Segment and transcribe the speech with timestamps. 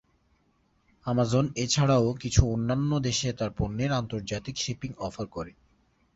[1.05, 5.51] Amazon এছাড়াও কিছু অন্যান্য দেশে তার পণ্যের আন্তর্জাতিক শিপিং অফার করে।